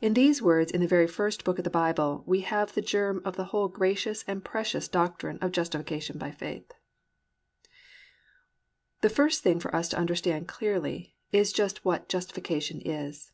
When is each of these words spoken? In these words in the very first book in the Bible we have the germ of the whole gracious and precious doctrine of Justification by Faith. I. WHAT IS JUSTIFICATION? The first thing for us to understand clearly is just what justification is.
In 0.00 0.14
these 0.14 0.40
words 0.40 0.70
in 0.70 0.80
the 0.80 0.86
very 0.86 1.08
first 1.08 1.42
book 1.42 1.58
in 1.58 1.64
the 1.64 1.68
Bible 1.68 2.22
we 2.28 2.42
have 2.42 2.72
the 2.74 2.80
germ 2.80 3.20
of 3.24 3.34
the 3.34 3.46
whole 3.46 3.66
gracious 3.66 4.22
and 4.28 4.44
precious 4.44 4.86
doctrine 4.86 5.36
of 5.40 5.50
Justification 5.50 6.16
by 6.16 6.30
Faith. 6.30 6.70
I. 7.64 7.66
WHAT 7.66 7.66
IS 7.66 7.72
JUSTIFICATION? 7.72 8.98
The 9.00 9.14
first 9.16 9.42
thing 9.42 9.58
for 9.58 9.74
us 9.74 9.88
to 9.88 9.98
understand 9.98 10.46
clearly 10.46 11.16
is 11.32 11.52
just 11.52 11.84
what 11.84 12.08
justification 12.08 12.80
is. 12.84 13.32